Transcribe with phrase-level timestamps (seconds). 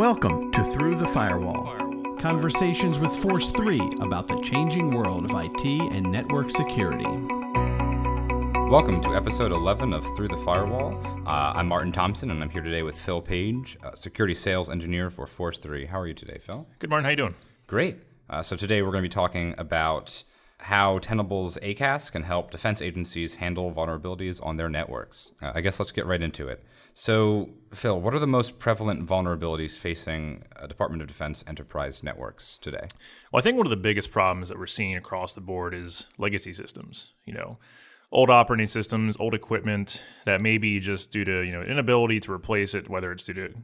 [0.00, 1.76] Welcome to Through the Firewall.
[2.20, 7.04] Conversations with Force 3 about the changing world of IT and network security.
[8.70, 10.94] Welcome to episode 11 of Through the Firewall.
[11.28, 15.10] Uh, I'm Martin Thompson, and I'm here today with Phil Page, uh, security sales engineer
[15.10, 15.84] for Force 3.
[15.84, 16.66] How are you today, Phil?
[16.78, 17.04] Good morning.
[17.04, 17.34] How you doing?
[17.66, 17.98] Great.
[18.30, 20.24] Uh, so today we're going to be talking about
[20.60, 25.32] how Tenable's ACAS can help defense agencies handle vulnerabilities on their networks.
[25.42, 26.62] Uh, I guess let's get right into it.
[26.92, 32.58] So, Phil, what are the most prevalent vulnerabilities facing uh, Department of Defense enterprise networks
[32.58, 32.88] today?
[33.32, 36.06] Well, I think one of the biggest problems that we're seeing across the board is
[36.18, 37.12] legacy systems.
[37.24, 37.58] You know,
[38.12, 42.32] old operating systems, old equipment that may be just due to you know inability to
[42.32, 43.54] replace it, whether it's due to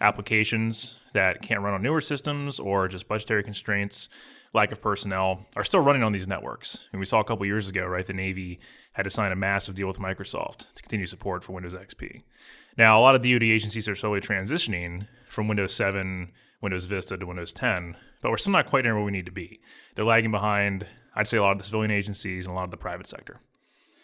[0.00, 4.08] applications that can't run on newer systems or just budgetary constraints
[4.54, 6.86] lack of personnel are still running on these networks.
[6.92, 8.60] And we saw a couple years ago, right, the Navy
[8.92, 12.22] had to sign a massive deal with Microsoft to continue support for Windows XP.
[12.78, 16.30] Now, a lot of DoD agencies are slowly transitioning from Windows 7,
[16.60, 19.32] Windows Vista to Windows 10, but we're still not quite near where we need to
[19.32, 19.60] be.
[19.94, 22.70] They're lagging behind, I'd say, a lot of the civilian agencies and a lot of
[22.70, 23.40] the private sector.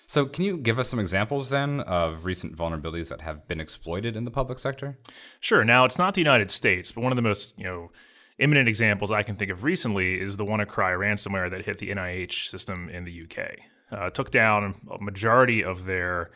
[0.06, 4.16] So, can you give us some examples then of recent vulnerabilities that have been exploited
[4.16, 4.98] in the public sector?
[5.38, 5.64] Sure.
[5.64, 7.92] Now, it's not the United States, but one of the most, you know,
[8.40, 12.48] imminent examples I can think of recently is the WannaCry ransomware that hit the NIH
[12.48, 13.58] system in the UK.
[13.92, 16.30] Uh, took down a majority of their,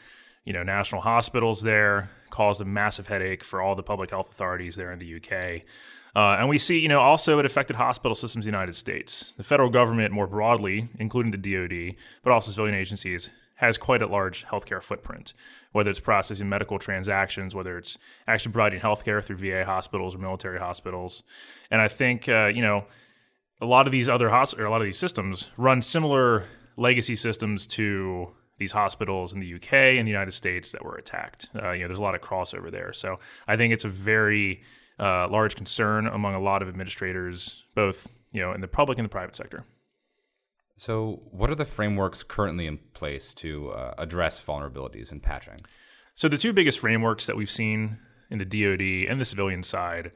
[0.45, 4.77] you know, national hospitals there, caused a massive headache for all the public health authorities
[4.77, 5.63] there in the UK.
[6.17, 9.35] Uh, and we see, you know, also it affected hospital systems in the United States.
[9.37, 14.07] The federal government, more broadly, including the DoD, but also civilian agencies, has quite a
[14.07, 15.33] large healthcare footprint,
[15.73, 20.59] whether it's processing medical transactions, whether it's actually providing healthcare through VA hospitals or military
[20.59, 21.23] hospitals.
[21.71, 22.85] And I think, uh, you know,
[23.61, 27.67] a lot of these other hospitals, a lot of these systems run similar legacy systems
[27.69, 31.51] to these hospitals in the UK and the United States that were attacked.
[31.55, 32.93] Uh, you know, there's a lot of crossover there.
[32.93, 34.63] So I think it's a very
[34.99, 39.05] uh, large concern among a lot of administrators, both you know in the public and
[39.05, 39.65] the private sector.
[40.77, 45.65] So, what are the frameworks currently in place to uh, address vulnerabilities and patching?
[46.15, 47.99] So, the two biggest frameworks that we've seen
[48.31, 50.11] in the DoD and the civilian side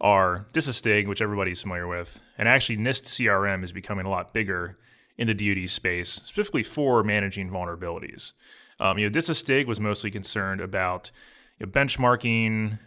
[0.00, 4.34] are DISA STIG, which everybody's familiar with, and actually NIST CRM is becoming a lot
[4.34, 4.76] bigger
[5.16, 8.32] in the DoD space, specifically for managing vulnerabilities.
[8.80, 11.10] Um, you know, DISA STIG was mostly concerned about
[11.58, 12.78] you know, benchmarking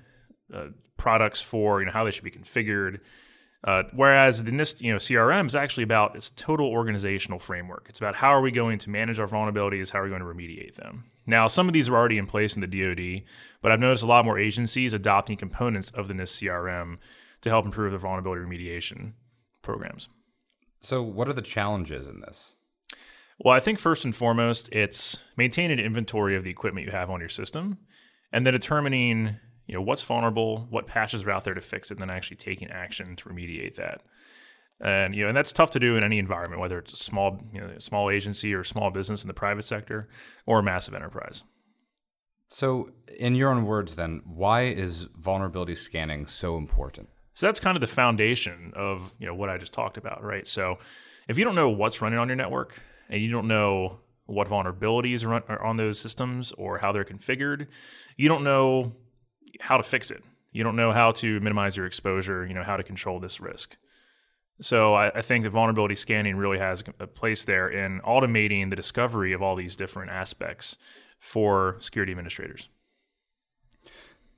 [0.54, 0.68] uh,
[0.98, 3.00] products for you know how they should be configured
[3.66, 7.88] uh, whereas the NIST, you know, CRM is actually about its total organizational framework.
[7.90, 10.28] It's about how are we going to manage our vulnerabilities, how are we going to
[10.28, 11.06] remediate them.
[11.26, 13.24] Now, some of these are already in place in the DoD,
[13.64, 16.98] but I've noticed a lot more agencies adopting components of the NIST CRM
[17.42, 19.14] to help improve their vulnerability remediation
[19.64, 20.10] programs.
[20.82, 22.56] So, what are the challenges in this?
[23.40, 27.10] Well, I think first and foremost, it's maintaining an inventory of the equipment you have
[27.10, 27.80] on your system,
[28.32, 29.38] and then determining
[29.68, 32.38] you know what's vulnerable, what patches are out there to fix it, and then actually
[32.38, 34.02] taking action to remediate that.
[34.82, 37.40] And you know, and that's tough to do in any environment, whether it's a small,
[37.54, 40.10] you know, small agency or small business in the private sector
[40.46, 41.44] or a massive enterprise.
[42.48, 47.10] So, in your own words, then, why is vulnerability scanning so important?
[47.34, 50.48] So that's kind of the foundation of you know what I just talked about, right?
[50.48, 50.78] So,
[51.28, 55.26] if you don't know what's running on your network and you don't know what vulnerabilities
[55.26, 57.68] are on those systems or how they're configured,
[58.18, 58.96] you don't know
[59.60, 60.24] how to fix it.
[60.52, 63.76] You don't know how to minimize your exposure, you know, how to control this risk.
[64.62, 68.76] So I, I, think that vulnerability scanning really has a place there in automating the
[68.78, 70.78] discovery of all these different aspects
[71.20, 72.70] for security administrators.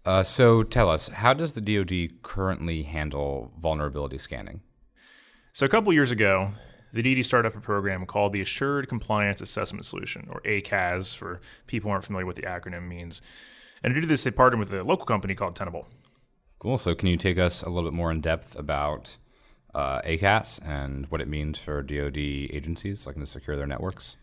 [0.06, 4.62] Uh, so tell us, how does the DoD currently handle vulnerability scanning?
[5.52, 6.54] So a couple years ago,
[6.94, 11.42] the DoD started up a program called the Assured Compliance Assessment Solution, or ACAS for
[11.68, 13.22] people who aren't familiar with the acronym means.
[13.84, 15.88] And to do this, they partnered with a local company called Tenable.
[16.60, 16.78] Cool.
[16.78, 19.18] So, can you take us a little bit more in depth about
[19.76, 24.16] uh, ACAS and what it means for DoD agencies looking to secure their networks?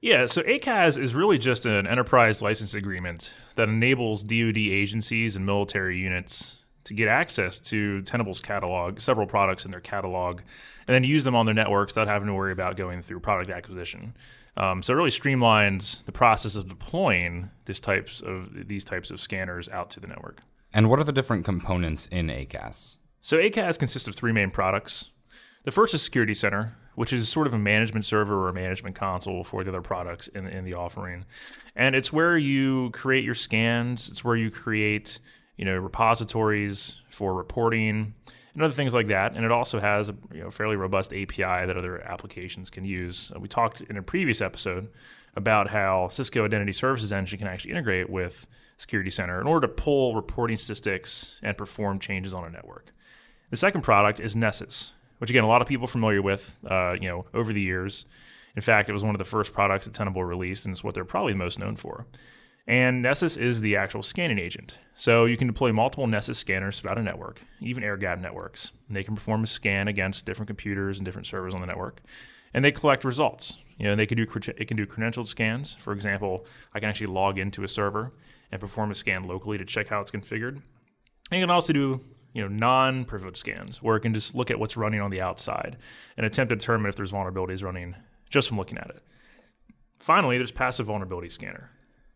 [0.00, 5.44] Yeah, so ACAS is really just an enterprise license agreement that enables DoD agencies and
[5.44, 10.38] military units to get access to Tenable's catalog, several products in their catalog,
[10.86, 13.50] and then use them on their networks without having to worry about going through product
[13.50, 14.14] acquisition.
[14.58, 19.20] Um, so it really streamlines the process of deploying these types of these types of
[19.20, 20.42] scanners out to the network.
[20.74, 22.96] And what are the different components in ACAS?
[23.22, 25.10] So ACAS consists of three main products.
[25.64, 28.96] The first is Security Center, which is sort of a management server or a management
[28.96, 31.24] console for the other products in, in the offering.
[31.76, 34.08] And it's where you create your scans.
[34.08, 35.20] It's where you create,
[35.56, 38.14] you know, repositories for reporting
[38.58, 39.36] and other things like that.
[39.36, 43.30] And it also has a you know, fairly robust API that other applications can use.
[43.34, 44.88] Uh, we talked in a previous episode
[45.36, 49.72] about how Cisco Identity Services Engine can actually integrate with Security Center in order to
[49.72, 52.92] pull reporting statistics and perform changes on a network.
[53.50, 56.96] The second product is Nessus, which again a lot of people are familiar with, uh,
[57.00, 58.06] you know, over the years.
[58.56, 60.94] In fact, it was one of the first products that Tenable released, and it's what
[60.94, 62.06] they're probably most known for.
[62.68, 64.76] And Nessus is the actual scanning agent.
[64.94, 68.72] So you can deploy multiple Nessus scanners throughout a network, even air gap networks.
[68.86, 72.02] And they can perform a scan against different computers and different servers on the network,
[72.52, 73.56] and they collect results.
[73.78, 75.76] You know, they can do it can do credentialed scans.
[75.80, 76.44] For example,
[76.74, 78.12] I can actually log into a server
[78.52, 80.60] and perform a scan locally to check how it's configured.
[81.30, 82.04] And you can also do
[82.34, 85.78] you know non-privileged scans where it can just look at what's running on the outside
[86.18, 87.94] and attempt to determine if there's vulnerabilities running
[88.28, 89.02] just from looking at it.
[89.98, 91.70] Finally, there's passive vulnerability scanner.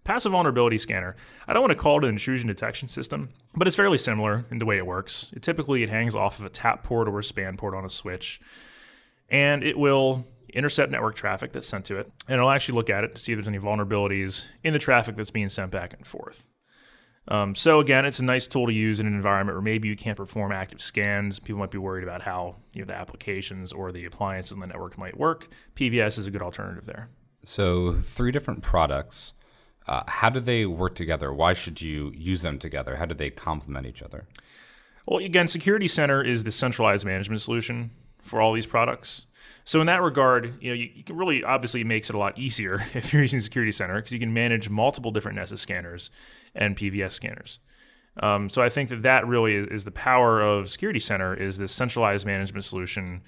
[0.05, 1.15] Passive vulnerability scanner.
[1.47, 4.59] I don't want to call it an intrusion detection system, but it's fairly similar in
[4.59, 5.31] the way it works.
[5.33, 7.91] It typically it hangs off of a tap port or a span port on a
[7.91, 8.41] switch,
[9.29, 13.05] and it will intercept network traffic that's sent to it, and it'll actually look at
[13.05, 16.07] it to see if there's any vulnerabilities in the traffic that's being sent back and
[16.07, 16.47] forth.
[17.29, 19.95] Um, so again, it's a nice tool to use in an environment where maybe you
[19.95, 21.39] can't perform active scans.
[21.39, 24.67] People might be worried about how you know, the applications or the appliances in the
[24.67, 25.49] network might work.
[25.77, 27.11] PVS is a good alternative there.
[27.45, 29.35] So three different products.
[29.87, 31.33] Uh, how do they work together?
[31.33, 32.97] Why should you use them together?
[32.97, 34.27] How do they complement each other?
[35.07, 37.91] Well, again, Security Center is the centralized management solution
[38.21, 39.23] for all these products.
[39.65, 42.39] So in that regard, you know, you, you, can really obviously makes it a lot
[42.39, 46.11] easier if you're using Security Center because you can manage multiple different Nessus scanners
[46.55, 47.59] and PVS scanners.
[48.21, 51.57] Um, so I think that that really is, is, the power of Security Center is
[51.57, 53.23] this centralized management solution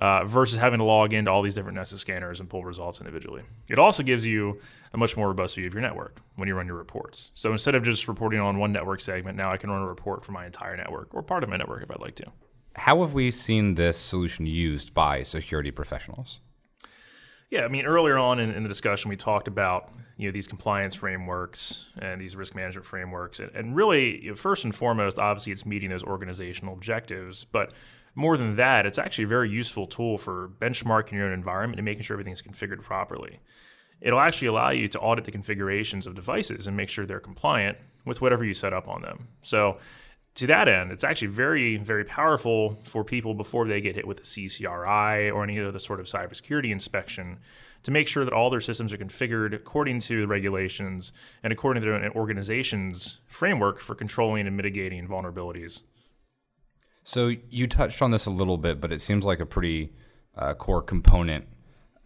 [0.00, 3.42] uh, versus having to log into all these different Nessus scanners and pull results individually.
[3.68, 4.60] It also gives you
[4.92, 7.30] a much more robust view of your network when you run your reports.
[7.34, 10.24] So instead of just reporting on one network segment, now I can run a report
[10.24, 12.26] for my entire network or part of my network if I'd like to.
[12.76, 16.40] How have we seen this solution used by security professionals?
[17.50, 20.46] Yeah, I mean, earlier on in, in, the discussion, we talked about you know these
[20.46, 25.18] compliance frameworks and these risk management frameworks, and, and really, you know, first and foremost,
[25.18, 27.44] obviously, it's meeting those organizational objectives.
[27.44, 27.72] But
[28.14, 31.84] more than that, it's actually a very useful tool for benchmarking your own environment and
[31.86, 33.40] making sure everything's configured properly.
[34.02, 37.78] It'll actually allow you to audit the configurations of devices and make sure they're compliant
[38.04, 39.28] with whatever you set up on them.
[39.42, 39.78] So
[40.34, 44.20] to that end, it's actually very, very powerful for people before they get hit with
[44.20, 47.38] a CCRI or any other sort of cybersecurity inspection
[47.82, 51.12] to make sure that all their systems are configured according to the regulations
[51.42, 55.82] and according to their organization's framework for controlling and mitigating vulnerabilities.
[57.04, 59.92] So you touched on this a little bit, but it seems like a pretty
[60.36, 61.46] uh, core component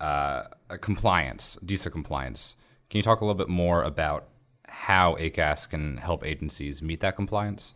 [0.01, 0.45] uh,
[0.81, 2.57] compliance, DISA compliance.
[2.91, 4.29] Can you talk a little bit more about
[4.69, 7.75] how ACAS can help agencies meet that compliance?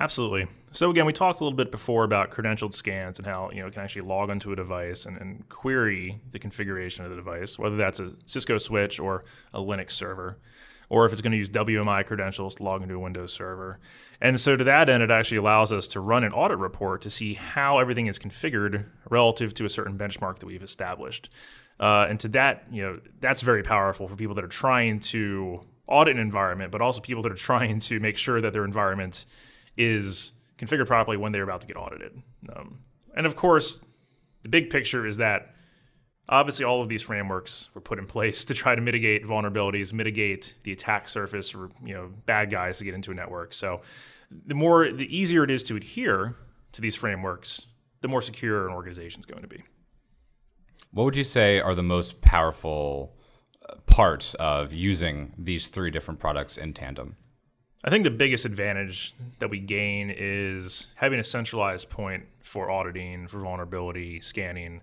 [0.00, 0.46] Absolutely.
[0.70, 3.66] So again, we talked a little bit before about credentialed scans and how you know
[3.66, 7.58] it can actually log onto a device and, and query the configuration of the device,
[7.58, 10.38] whether that's a Cisco switch or a Linux server,
[10.88, 13.80] or if it's going to use WMI credentials to log into a Windows server.
[14.22, 17.10] And so to that end, it actually allows us to run an audit report to
[17.10, 21.28] see how everything is configured relative to a certain benchmark that we've established.
[21.78, 25.60] Uh, and to that, you know, that's very powerful for people that are trying to
[25.86, 29.26] audit an environment, but also people that are trying to make sure that their environment
[29.76, 32.22] is configured properly when they're about to get audited.
[32.54, 32.78] Um,
[33.16, 33.80] and of course,
[34.42, 35.54] the big picture is that
[36.28, 40.54] obviously all of these frameworks were put in place to try to mitigate vulnerabilities, mitigate
[40.64, 43.52] the attack surface or you know bad guys to get into a network.
[43.52, 43.82] So
[44.46, 46.36] the more the easier it is to adhere
[46.72, 47.66] to these frameworks,
[48.00, 49.62] the more secure an organization is going to be.
[50.92, 53.16] What would you say are the most powerful
[53.86, 57.16] parts of using these three different products in tandem?
[57.84, 63.26] I think the biggest advantage that we gain is having a centralized point for auditing,
[63.26, 64.82] for vulnerability, scanning,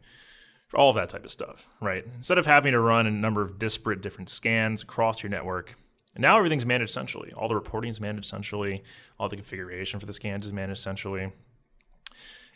[0.67, 2.05] for all of that type of stuff, right?
[2.17, 5.75] Instead of having to run a number of disparate different scans across your network,
[6.17, 7.31] now everything's managed centrally.
[7.35, 8.83] All the reporting is managed centrally.
[9.17, 11.31] All the configuration for the scans is managed centrally.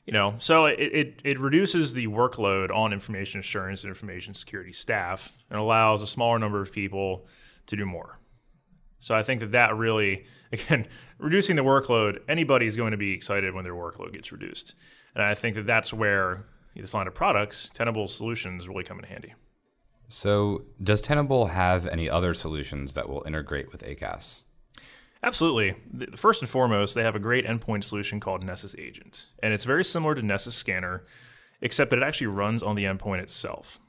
[0.05, 4.73] You know, so it, it, it reduces the workload on information assurance and information security
[4.73, 7.25] staff and allows a smaller number of people
[7.67, 8.19] to do more,
[9.03, 13.11] so I think that that really, again, reducing the workload, anybody is going to be
[13.11, 14.75] excited when their workload gets reduced.
[15.13, 19.05] And I think that that's where this line of products, Tenable solutions, really come in
[19.05, 19.33] handy.
[20.07, 24.43] So, does Tenable have any other solutions that will integrate with ACAS?
[25.23, 25.75] Absolutely.
[26.17, 29.27] First and foremost, they have a great endpoint solution called Nessus Agent.
[29.41, 31.05] And it's very similar to Nessus Scanner,
[31.61, 33.79] except that it actually runs on the endpoint itself.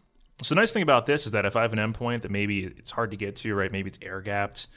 [0.42, 2.64] So, the nice thing about this is that if I have an endpoint that maybe
[2.64, 3.70] it's hard to get to, right?
[3.70, 4.68] Maybe it's air gapped,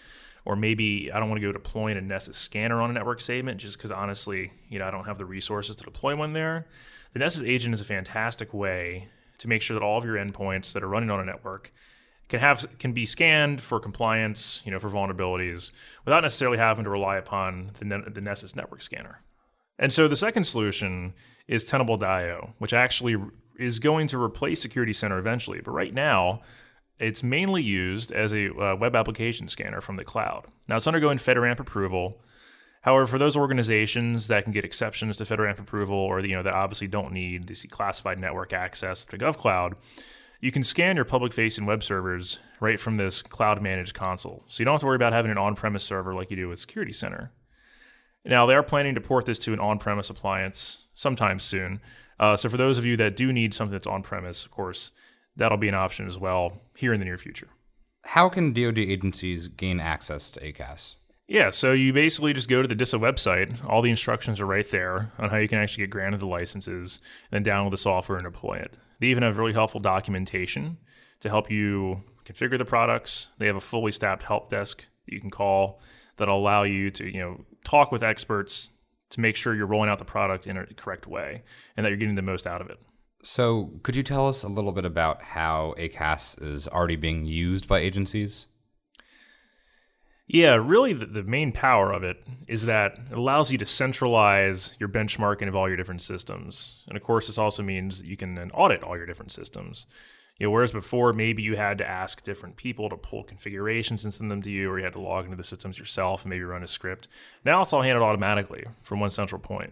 [0.45, 3.59] or maybe I don't want to go deploying a Nessus scanner on a network segment
[3.59, 6.67] just because honestly, you know, I don't have the resources to deploy one there.
[7.13, 9.09] The Nessus agent is a fantastic way
[9.39, 11.71] to make sure that all of your endpoints that are running on a network
[12.29, 15.71] can have can be scanned for compliance, you know, for vulnerabilities,
[16.05, 19.21] without necessarily having to rely upon the, the Nessus network scanner.
[19.79, 21.13] And so the second solution
[21.47, 23.15] is Tenable.io, which actually
[23.59, 25.61] is going to replace Security Center eventually.
[25.61, 26.41] But right now,
[26.99, 30.45] it's mainly used as a uh, web application scanner from the cloud.
[30.67, 32.21] Now it's undergoing FedRAMP approval.
[32.81, 36.53] However, for those organizations that can get exceptions to FedRAMP approval, or you know that
[36.53, 39.73] obviously don't need the classified network access to GovCloud,
[40.39, 44.43] you can scan your public-facing web servers right from this cloud-managed console.
[44.47, 46.59] So you don't have to worry about having an on-premise server like you do with
[46.59, 47.31] Security Center.
[48.25, 51.79] Now they are planning to port this to an on-premise appliance sometime soon.
[52.19, 54.91] Uh, so for those of you that do need something that's on-premise, of course,
[55.35, 57.47] that'll be an option as well here in the near future.
[58.03, 60.95] How can DoD agencies gain access to ACAS?
[61.27, 63.65] Yeah, so you basically just go to the DISA website.
[63.67, 67.01] All the instructions are right there on how you can actually get granted the licenses
[67.31, 68.73] and then download the software and deploy it.
[68.99, 70.77] They even have really helpful documentation
[71.19, 73.29] to help you configure the products.
[73.37, 75.79] They have a fully staffed help desk that you can call
[76.17, 78.71] that'll allow you to, you know, talk with experts
[79.09, 81.43] to make sure you're rolling out the product in a correct way
[81.75, 82.79] and that you're getting the most out of it.
[83.23, 87.67] So, could you tell us a little bit about how ACAS is already being used
[87.67, 88.47] by agencies?
[90.27, 94.73] Yeah, really, the, the, main power of it is that it allows you to centralize
[94.77, 96.83] your benchmarking of all your different systems.
[96.87, 99.87] And of course, this also means that you can then audit all your different systems.
[100.37, 104.13] You know, whereas before, maybe you had to ask different people to pull configurations and
[104.13, 106.43] send them to you, or you had to log into the systems yourself and maybe
[106.43, 107.07] run a script.
[107.45, 109.71] Now it's all handled automatically from one central point.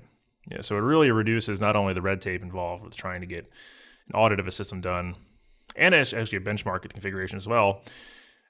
[0.50, 3.50] Yeah, so it really reduces not only the red tape involved with trying to get
[4.08, 5.16] an audit of a system done,
[5.76, 7.82] and actually a benchmark configuration as well.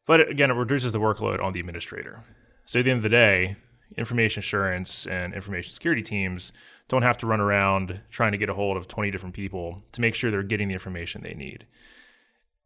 [0.06, 2.24] But again, it reduces the workload on the administrator.
[2.66, 3.58] So at the end of the day,
[3.98, 6.52] information assurance and information security teams
[6.88, 10.02] don't have to run around trying to get a hold of 20 different people to
[10.02, 11.66] make sure they're getting the information they need.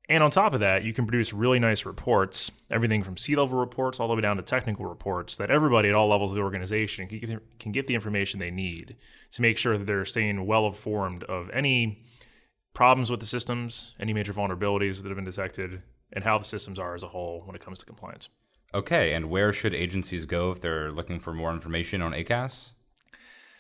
[0.10, 3.60] And on top of that, you can produce really nice reports, everything from C level
[3.60, 6.42] reports all the way down to technical reports that everybody at all levels of the
[6.42, 8.96] organization can get, can get the information they need
[9.34, 12.04] to make sure that they're staying well informed of any
[12.74, 16.80] problems with the systems, any major vulnerabilities that have been detected, and how the systems
[16.80, 18.30] are as a whole when it comes to compliance.
[18.74, 22.74] Okay, and where should agencies go if they're looking for more information on ACAS?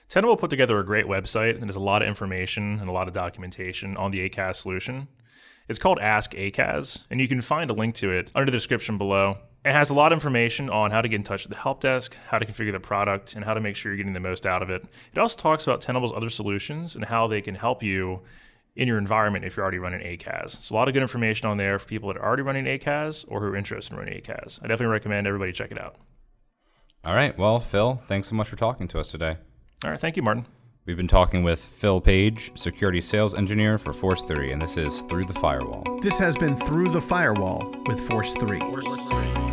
[0.08, 3.08] Tenable put together a great website and there's a lot of information and a lot
[3.08, 5.08] of documentation on the ACAS solution.
[5.68, 8.98] It's called Ask ACAS, and you can find a link to it under the description
[8.98, 9.38] below.
[9.64, 11.82] It has a lot of information on how to get in touch with the help
[11.82, 14.48] desk, how to configure the product, and how to make sure you're getting the most
[14.48, 14.84] out of it.
[15.14, 18.22] It also talks about Tenable's other solutions and how they can help you
[18.80, 20.64] in your environment if you're already running ACAS.
[20.64, 23.26] So a lot of good information on there for people that are already running ACAS
[23.28, 24.60] or who are interested in running ACAS.
[24.64, 25.98] I definitely recommend everybody check it out.
[27.04, 27.38] All right.
[27.38, 29.36] Well, Phil, thanks so much for talking to us today.
[29.84, 30.00] All right.
[30.00, 30.46] Thank you, Martin.
[30.86, 35.02] We've been talking with Phil Page, Security Sales Engineer for Force 3, and this is
[35.04, 35.84] Through the Firewall.
[36.02, 38.60] This has been Through the Firewall with Force 3.
[38.60, 39.49] Force 3.